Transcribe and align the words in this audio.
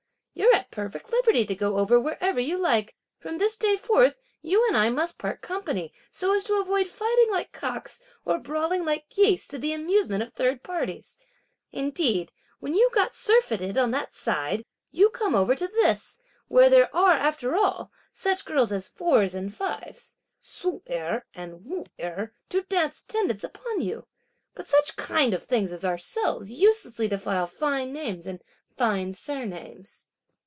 you're 0.33 0.55
at 0.55 0.71
perfect 0.71 1.11
liberty 1.11 1.45
to 1.45 1.53
go 1.53 1.77
over 1.77 1.99
wherever 1.99 2.39
you 2.39 2.57
like; 2.57 2.95
from 3.19 3.37
this 3.37 3.55
day 3.57 3.75
forth 3.75 4.19
you 4.41 4.65
and 4.67 4.75
I 4.77 4.89
must 4.89 5.19
part 5.19 5.41
company 5.41 5.93
so 6.09 6.33
as 6.33 6.45
to 6.45 6.55
avoid 6.59 6.87
fighting 6.87 7.29
like 7.29 7.51
cocks 7.51 8.01
or 8.25 8.39
brawling 8.39 8.83
like 8.85 9.09
geese, 9.09 9.45
to 9.49 9.59
the 9.59 9.73
amusement 9.73 10.23
of 10.23 10.31
third 10.33 10.63
parties. 10.63 11.17
Indeed, 11.71 12.31
when 12.59 12.73
you 12.73 12.89
get 12.93 13.13
surfeited 13.13 13.77
on 13.77 13.91
that 13.91 14.15
side, 14.15 14.63
you 14.89 15.09
come 15.11 15.35
over 15.35 15.53
to 15.53 15.67
this, 15.67 16.17
where 16.47 16.69
there 16.71 16.95
are, 16.95 17.13
after 17.13 17.53
all, 17.55 17.91
such 18.13 18.43
girls 18.45 18.71
as 18.71 18.89
Fours 18.89 19.35
and 19.35 19.53
Fives 19.53 20.15
(Ssu 20.41 20.81
Erh 20.89 21.23
and 21.35 21.65
Wu 21.65 21.85
Erh) 21.99 22.31
to 22.49 22.63
dance 22.63 23.01
attendance 23.01 23.43
upon 23.43 23.81
you. 23.81 24.07
But 24.55 24.65
such 24.67 24.95
kind 24.95 25.33
of 25.35 25.43
things 25.43 25.71
as 25.73 25.83
ourselves 25.85 26.49
uselessly 26.51 27.09
defile 27.09 27.45
fine 27.47 27.91
names 27.93 28.25
and 28.25 28.41
fine 28.75 29.11
surnames." 29.13 30.07